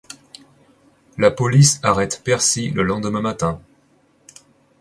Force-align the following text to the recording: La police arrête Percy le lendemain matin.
La 1.19 1.29
police 1.29 1.79
arrête 1.83 2.23
Percy 2.25 2.71
le 2.71 2.81
lendemain 2.81 3.21
matin. 3.21 3.61